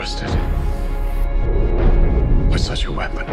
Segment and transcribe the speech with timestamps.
[0.00, 0.30] entrusted
[2.50, 3.26] with such a weapon.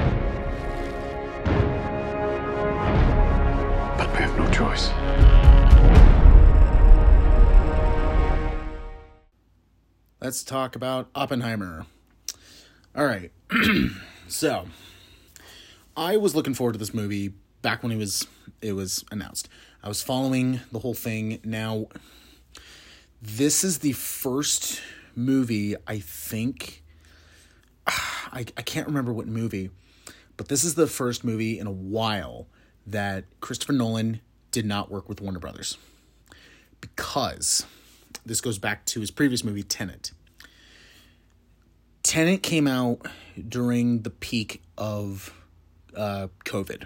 [3.98, 4.90] But we have no choice.
[10.20, 11.86] Let's talk about Oppenheimer.
[12.94, 13.32] All right.
[14.28, 14.68] so,
[15.96, 18.28] I was looking forward to this movie back when it was
[18.62, 19.48] it was announced.
[19.82, 21.40] I was following the whole thing.
[21.46, 21.86] Now,
[23.22, 24.82] this is the first
[25.18, 26.84] movie I think
[27.88, 29.72] I, I can't remember what movie,
[30.38, 32.48] but this is the first movie in a while
[32.86, 35.78] that Christopher Nolan did not work with Warner Brothers.
[36.80, 37.66] Because
[38.26, 40.12] this goes back to his previous movie, Tenet.
[42.04, 43.06] Tenet came out
[43.48, 45.34] during the peak of
[45.96, 46.86] uh, COVID.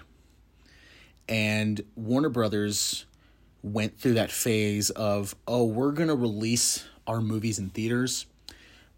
[1.30, 3.06] And Warner Brothers
[3.64, 8.26] went through that phase of, oh, we're going to release our movies in theaters,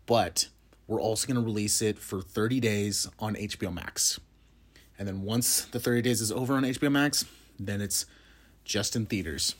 [0.05, 0.47] but
[0.87, 4.19] we're also going to release it for 30 days on HBO Max.
[4.97, 7.25] And then once the 30 days is over on HBO Max,
[7.59, 8.05] then it's
[8.63, 9.55] just in theaters.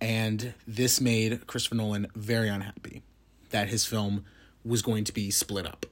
[0.00, 3.02] And this made Christopher Nolan very unhappy
[3.50, 4.24] that his film
[4.64, 5.86] was going to be split up.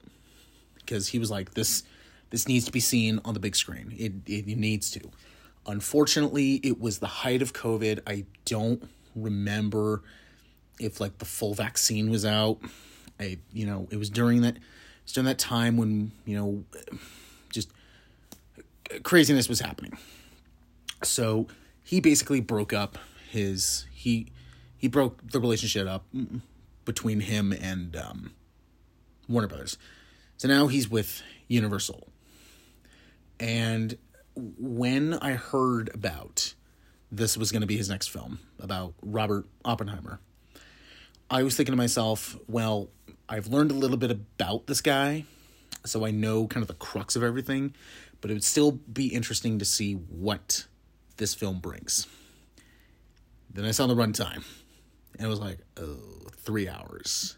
[0.75, 1.83] Because he was like, this
[2.31, 3.93] this needs to be seen on the big screen.
[3.97, 5.11] It it needs to.
[5.69, 7.99] Unfortunately, it was the height of COVID.
[8.07, 8.83] I don't
[9.15, 10.01] remember
[10.79, 12.59] if like the full vaccine was out.
[13.19, 14.57] I you know, it was during that
[15.03, 16.63] it's during that time when, you know,
[17.51, 17.71] just
[19.03, 19.97] craziness was happening.
[21.03, 21.47] So,
[21.83, 22.97] he basically broke up
[23.29, 24.31] his he
[24.77, 26.05] he broke the relationship up
[26.85, 28.33] between him and um,
[29.27, 29.77] Warner Brothers.
[30.37, 32.07] So now he's with Universal.
[33.39, 33.97] And
[34.57, 36.53] when I heard about
[37.11, 40.19] this was going to be his next film about Robert Oppenheimer,
[41.29, 42.89] I was thinking to myself, well,
[43.27, 45.25] I've learned a little bit about this guy,
[45.85, 47.75] so I know kind of the crux of everything,
[48.21, 50.65] but it would still be interesting to see what
[51.17, 52.07] this film brings.
[53.51, 54.43] Then I saw the runtime,
[55.17, 55.97] and it was like, oh,
[56.37, 57.37] three hours.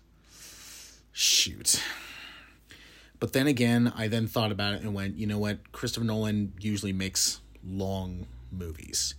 [1.12, 1.82] Shoot.
[3.22, 5.72] But then again, I then thought about it and went, you know what?
[5.72, 9.14] Christopher Nolan usually makes long movies,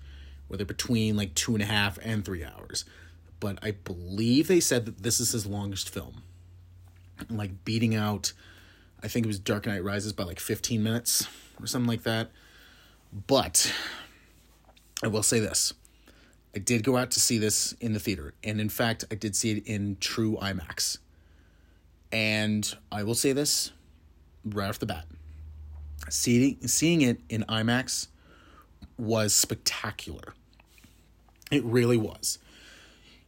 [0.49, 2.85] whether between like two and a half and three hours.
[3.39, 6.25] But I believe they said that this is his longest film.
[7.31, 8.33] Like beating out,
[9.05, 11.29] I think it was Dark Knight Rises by like 15 minutes
[11.61, 12.33] or something like that.
[13.29, 13.73] But
[15.05, 15.75] I will say this
[16.57, 18.35] I did go out to see this in the theater.
[18.43, 20.99] And in fact, I did see it in true IMAX.
[22.11, 23.71] And I will say this
[24.45, 25.07] right off the bat.
[26.09, 28.09] Seeing seeing it in IMAX
[28.99, 30.35] was spectacular.
[31.51, 32.39] It really was.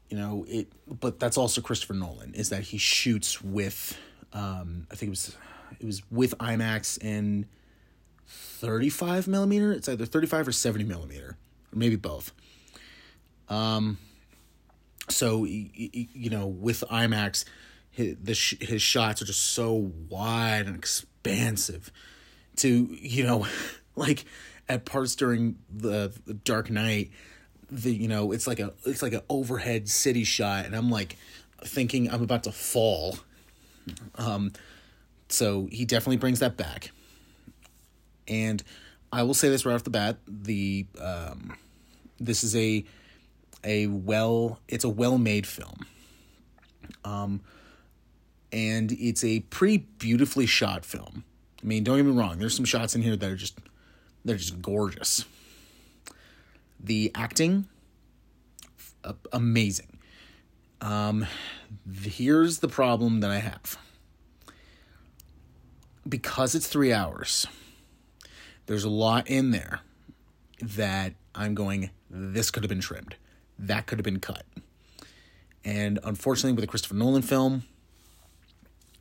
[0.08, 3.98] You know, it but that's also Christopher Nolan is that he shoots with
[4.32, 5.36] um I think it was
[5.80, 7.47] it was with IMAX and
[8.26, 9.72] 35 millimeter.
[9.72, 11.36] It's either 35 or 70 millimeter,
[11.72, 12.32] or maybe both.
[13.48, 13.98] Um,
[15.08, 17.44] so you know, with IMAX,
[17.94, 21.93] his, the his shots are just so wide and expansive
[22.56, 23.47] to you know
[23.97, 24.25] like
[24.69, 27.10] at parts during the, the dark knight
[27.71, 31.16] the you know it's like a it's like an overhead city shot and i'm like
[31.65, 33.16] thinking i'm about to fall.
[34.16, 34.53] Um
[35.28, 36.91] so he definitely brings that back.
[38.27, 38.62] And
[39.12, 41.56] i will say this right off the bat the um
[42.19, 42.84] this is a
[43.62, 45.87] a well it's a well made film.
[47.04, 47.41] Um
[48.54, 51.25] and it's a pretty beautifully shot film.
[51.62, 53.59] I mean, don't get me wrong, there's some shots in here that are just
[54.25, 55.26] they're just gorgeous.
[56.78, 57.66] The acting
[59.32, 59.98] amazing.
[60.81, 61.26] Um
[62.03, 63.76] here's the problem that I have.
[66.09, 67.47] Because it's 3 hours.
[68.66, 69.81] There's a lot in there
[70.60, 73.16] that I'm going this could have been trimmed.
[73.59, 74.44] That could have been cut.
[75.65, 77.65] And unfortunately with a Christopher Nolan film,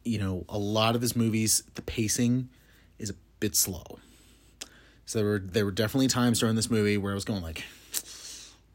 [0.04, 2.50] you know, a lot of his movies, the pacing
[3.00, 4.00] is a bit slow.
[5.06, 7.64] So there were there were definitely times during this movie where I was going like,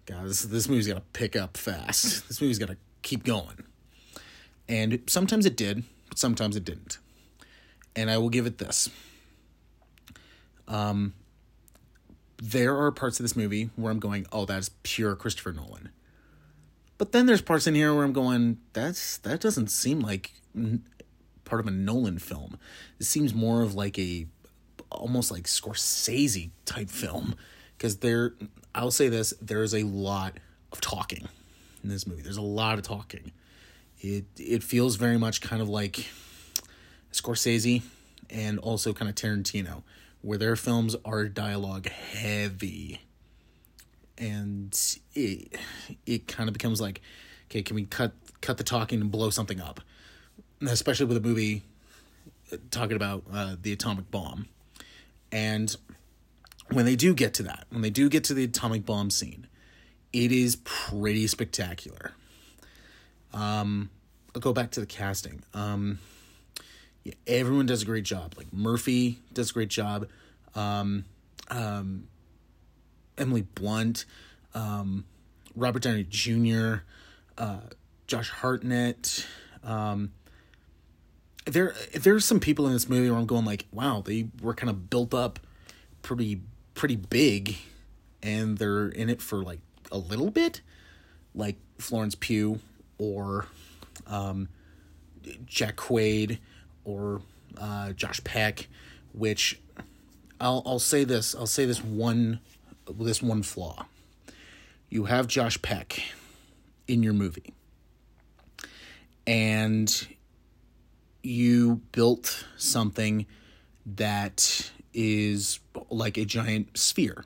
[0.07, 2.29] God, this this movie's got to pick up fast.
[2.29, 3.65] This movie's got to keep going.
[4.69, 6.99] And sometimes it did, but sometimes it didn't.
[7.97, 8.91] And I will give it this.
[10.69, 11.15] Um,
[12.41, 15.89] there are parts of this movie where I'm going, oh, that's pure Christopher Nolan.
[16.99, 20.33] But then there's parts in here where I'm going, that's that doesn't seem like
[21.49, 22.59] part of a Nolan film.
[23.01, 24.27] It seems more of like a
[24.91, 27.35] almost like Scorsese type film
[27.77, 28.35] because there
[28.75, 30.39] I'll say this there is a lot
[30.73, 31.29] of talking
[31.83, 32.23] in this movie.
[32.23, 33.33] There's a lot of talking.
[34.01, 36.09] It it feels very much kind of like
[37.13, 37.83] Scorsese
[38.31, 39.83] and also kind of Tarantino,
[40.21, 43.01] where their films are dialogue heavy.
[44.17, 44.79] And
[45.15, 45.57] it
[46.07, 47.01] it kind of becomes like,
[47.47, 49.81] okay, can we cut cut the talking and blow something up?
[50.67, 51.63] Especially with a movie
[52.71, 54.49] talking about uh, the atomic bomb.
[55.31, 55.75] And
[56.71, 59.47] when they do get to that, when they do get to the atomic bomb scene,
[60.13, 62.13] it is pretty spectacular.
[63.33, 63.91] Um,
[64.35, 65.43] I'll go back to the casting.
[65.55, 65.99] Um,
[67.05, 68.35] yeah, everyone does a great job.
[68.37, 70.09] Like Murphy does a great job.
[70.55, 71.05] Um,
[71.51, 72.09] um,
[73.17, 74.05] Emily Blunt,
[74.55, 75.05] um,
[75.55, 76.77] Robert Downey Jr.,
[77.37, 77.61] uh,
[78.07, 79.27] Josh Hartnett.
[79.63, 80.13] Um,
[81.49, 84.71] there, there's some people in this movie where I'm going like, wow, they were kind
[84.71, 85.39] of built up
[86.03, 86.43] pretty,
[86.75, 87.57] pretty big,
[88.23, 89.61] and they're in it for like
[89.91, 90.61] a little bit,
[91.35, 92.61] like Florence Pugh
[92.99, 93.47] or
[94.07, 94.49] um,
[95.47, 96.39] Jack Quaid
[96.85, 97.21] or
[97.59, 98.69] uh, Josh Peck,
[99.13, 99.61] which
[100.41, 102.41] I'll I'll say this I'll say this one
[102.91, 103.87] this one flaw.
[104.89, 106.03] You have Josh Peck
[106.87, 107.53] in your movie,
[109.27, 110.09] and
[111.29, 113.27] you built something
[113.85, 115.61] that is
[115.91, 117.25] like a giant sphere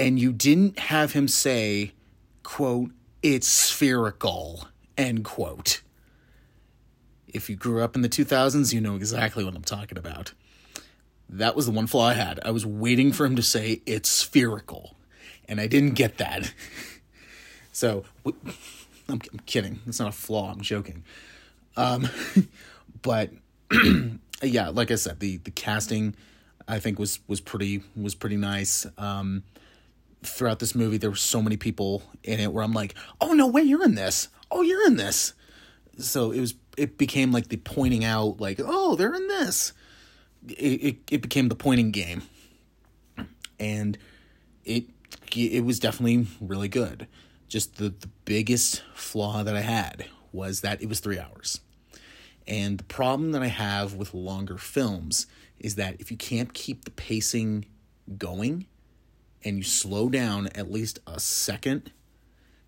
[0.00, 1.92] and you didn't have him say,
[2.42, 2.90] quote,
[3.22, 4.66] it's spherical,
[4.96, 5.82] end quote.
[7.28, 10.32] If you grew up in the 2000s, you know exactly what I'm talking about.
[11.28, 12.40] That was the one flaw I had.
[12.44, 14.96] I was waiting for him to say it's spherical,
[15.46, 16.52] and I didn't get that.
[17.72, 18.04] so,
[19.06, 19.80] I'm, kidding.
[19.86, 20.50] It's not a flaw.
[20.50, 21.04] I'm joking.
[21.76, 22.08] Um,
[23.02, 23.30] but
[24.42, 26.14] yeah, like I said, the the casting
[26.68, 28.86] I think was was pretty was pretty nice.
[28.98, 29.42] Um,
[30.22, 33.46] throughout this movie there were so many people in it where I'm like, "Oh no
[33.46, 34.28] way, you're in this.
[34.50, 35.34] Oh, you're in this."
[35.98, 39.72] So it was it became like the pointing out like, "Oh, they're in this."
[40.48, 42.22] It it, it became the pointing game.
[43.58, 43.98] And
[44.64, 44.86] it
[45.34, 47.06] it was definitely really good.
[47.48, 51.60] Just the, the biggest flaw that I had was that it was 3 hours.
[52.46, 55.26] And the problem that I have with longer films
[55.58, 57.66] is that if you can't keep the pacing
[58.16, 58.66] going,
[59.44, 61.92] and you slow down at least a second,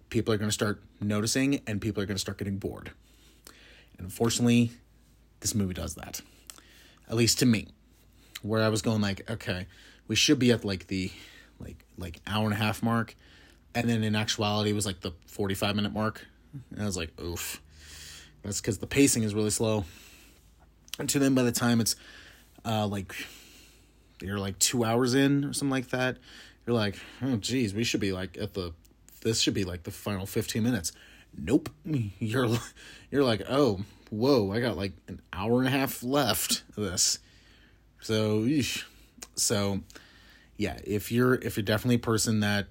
[0.08, 2.92] people are going to start noticing and people are going to start getting bored.
[3.98, 4.72] And unfortunately,
[5.40, 6.22] this movie does that.
[7.08, 7.68] At least to me.
[8.42, 9.66] Where I was going like, okay,
[10.08, 11.12] we should be at like the
[11.60, 13.14] like like hour and a half mark.
[13.74, 16.26] And then in actuality it was like the 45 minute mark.
[16.70, 17.60] And I was like, oof.
[18.42, 19.84] That's because the pacing is really slow.
[20.98, 21.96] And to then by the time it's
[22.64, 23.14] uh like
[24.20, 26.18] you're like two hours in or something like that,
[26.66, 28.72] you're like, oh geez, we should be like at the
[29.22, 30.92] this should be like the final 15 minutes.
[31.36, 31.70] Nope.
[32.18, 32.58] You're
[33.10, 37.18] you're like, oh, whoa, I got like an hour and a half left of this.
[38.00, 38.84] So eesh.
[39.34, 39.80] so
[40.56, 42.66] yeah, if you're if you're definitely a person that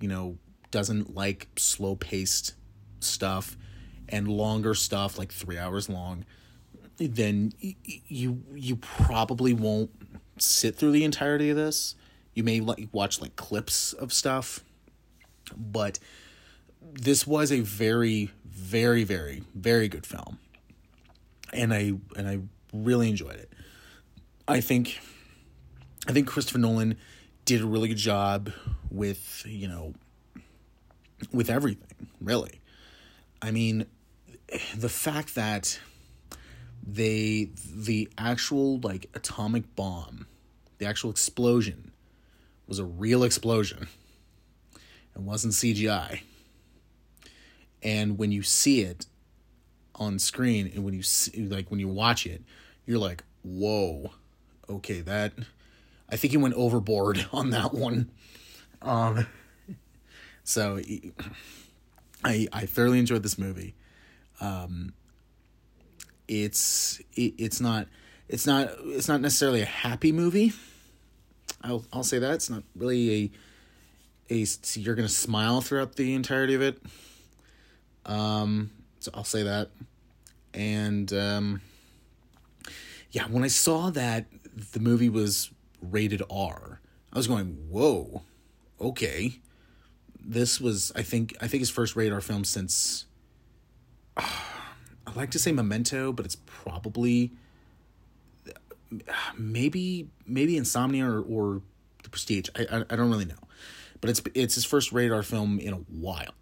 [0.00, 0.38] you know
[0.70, 2.54] doesn't like slow paced
[3.04, 3.56] stuff
[4.08, 6.24] and longer stuff like 3 hours long,
[6.98, 7.52] then
[8.08, 9.90] you you probably won't
[10.38, 11.94] sit through the entirety of this
[12.34, 14.64] you may like watch like clips of stuff,
[15.56, 15.98] but
[16.82, 20.38] this was a very, very, very, very good film,
[21.52, 22.40] and I and I
[22.72, 23.52] really enjoyed it.
[24.46, 25.00] I think,
[26.08, 26.96] I think Christopher Nolan
[27.44, 28.52] did a really good job
[28.90, 29.94] with you know
[31.32, 32.60] with everything really.
[33.44, 33.84] I mean,
[34.74, 35.78] the fact that
[36.82, 40.26] they the actual like atomic bomb,
[40.78, 41.92] the actual explosion
[42.66, 43.88] was a real explosion.
[45.14, 46.22] It wasn't CGI.
[47.82, 49.04] And when you see it
[49.94, 52.42] on screen and when you see, like when you watch it,
[52.86, 54.12] you're like, "Whoa.
[54.70, 55.34] Okay, that
[56.08, 58.10] I think he went overboard on that one."
[58.80, 59.26] Um
[60.44, 60.80] so
[62.24, 63.74] I I thoroughly enjoyed this movie.
[64.40, 64.94] Um
[66.26, 67.86] it's it, it's not
[68.28, 70.52] it's not it's not necessarily a happy movie
[71.64, 73.32] I'll I'll say that it's not really
[74.30, 76.80] a a you're gonna smile throughout the entirety of it.
[78.06, 79.70] Um, so I'll say that,
[80.52, 81.62] and um,
[83.10, 84.26] yeah, when I saw that
[84.72, 85.50] the movie was
[85.80, 86.80] rated R,
[87.12, 88.22] I was going, "Whoa,
[88.78, 89.40] okay."
[90.24, 93.06] This was, I think, I think his first R-rated film since.
[94.16, 94.30] Uh,
[95.06, 97.32] I like to say Memento, but it's probably
[99.36, 101.62] maybe maybe Insomnia or, or
[102.02, 102.48] The Prestige.
[102.56, 103.34] I, I, I don't really know,
[104.00, 106.34] but it's it's his first R-rated film in a while.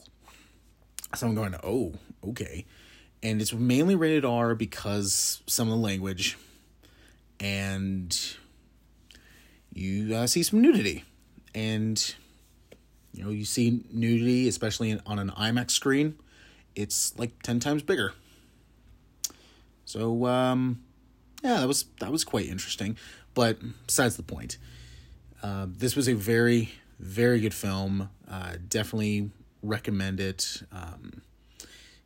[1.15, 2.67] So I'm going, oh okay.
[3.23, 6.37] And it's mainly rated R because some of the language
[7.39, 8.17] and
[9.73, 11.05] you uh, see some nudity.
[11.55, 12.15] And
[13.13, 16.19] you know, you see nudity, especially on an IMAX screen,
[16.75, 18.13] it's like 10 times bigger.
[19.85, 20.83] So um
[21.43, 22.97] yeah, that was that was quite interesting,
[23.35, 24.59] but besides the point.
[25.43, 28.09] Uh, this was a very very good film.
[28.31, 29.31] Uh, definitely
[29.63, 30.63] recommend it.
[30.71, 31.23] Um,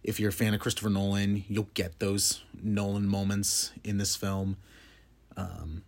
[0.02, 4.56] if you're a fan of Christopher Nolan, you'll get those Nolan moments in this film.
[5.36, 5.82] Um,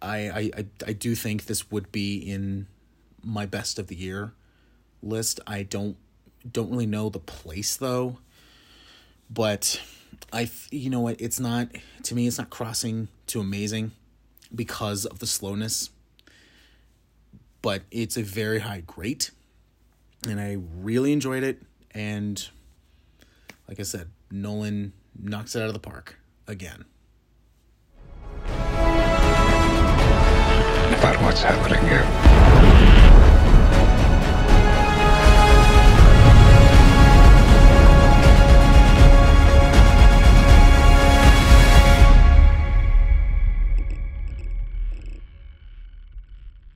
[0.00, 2.66] I, I I do think this would be in
[3.24, 4.32] my best of the year
[5.02, 5.40] list.
[5.46, 5.96] I don't
[6.50, 8.18] don't really know the place though,
[9.30, 9.80] but
[10.32, 11.68] I you know what it's not
[12.04, 13.92] to me it's not crossing to amazing
[14.54, 15.90] because of the slowness.
[17.62, 19.30] But it's a very high great
[20.28, 21.62] and I really enjoyed it
[21.92, 22.46] and
[23.68, 26.16] like I said, Nolan knocks it out of the park
[26.46, 26.84] again.
[30.98, 32.93] About what's happening here.